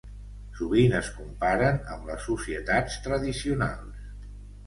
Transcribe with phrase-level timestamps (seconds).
[0.59, 4.09] Sovint es comparen amb les societats tradicionals.